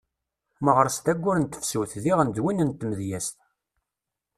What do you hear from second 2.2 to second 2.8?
d win n